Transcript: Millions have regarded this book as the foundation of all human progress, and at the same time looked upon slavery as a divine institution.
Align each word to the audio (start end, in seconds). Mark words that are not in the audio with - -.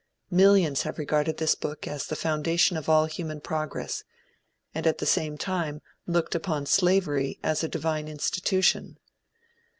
Millions 0.31 0.81
have 0.81 0.97
regarded 0.97 1.37
this 1.37 1.53
book 1.53 1.87
as 1.87 2.07
the 2.07 2.15
foundation 2.15 2.75
of 2.75 2.89
all 2.89 3.05
human 3.05 3.39
progress, 3.39 4.03
and 4.73 4.87
at 4.87 4.97
the 4.97 5.05
same 5.05 5.37
time 5.37 5.79
looked 6.07 6.33
upon 6.33 6.65
slavery 6.65 7.37
as 7.43 7.63
a 7.63 7.67
divine 7.69 8.07
institution. 8.07 8.97